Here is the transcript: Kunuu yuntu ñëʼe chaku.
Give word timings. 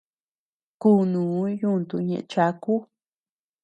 Kunuu 0.81 1.43
yuntu 1.61 1.95
ñëʼe 2.07 2.19
chaku. 2.31 2.73